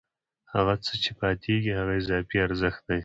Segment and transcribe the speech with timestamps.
[0.53, 2.99] هغه څه چې پاتېږي هغه اضافي ارزښت دی